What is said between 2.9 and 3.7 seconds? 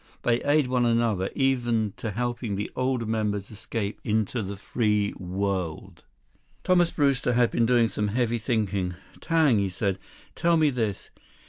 members